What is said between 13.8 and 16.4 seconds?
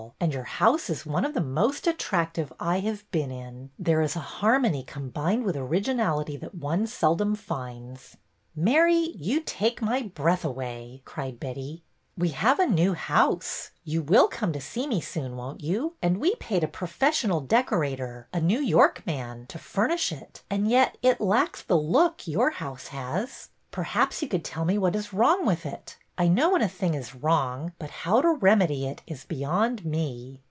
you will come to see me soon, won't you?— and we